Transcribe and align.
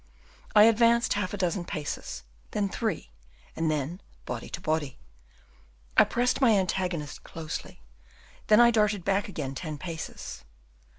I 0.55 0.63
advanced 0.63 1.13
half 1.13 1.31
a 1.31 1.37
dozen 1.37 1.63
paces, 1.63 2.23
then 2.49 2.69
three, 2.69 3.11
and 3.55 3.69
then, 3.69 4.01
body 4.25 4.49
to 4.49 4.59
body, 4.59 4.97
I 5.95 6.05
pressed 6.05 6.41
my 6.41 6.57
antagonist 6.57 7.23
closely, 7.23 7.83
then 8.47 8.59
I 8.59 8.71
darted 8.71 9.05
back 9.05 9.29
again 9.29 9.53
ten 9.53 9.77
paces. 9.77 10.43